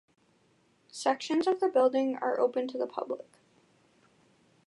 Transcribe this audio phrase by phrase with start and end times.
[0.91, 3.37] Sections of the building are open to the public.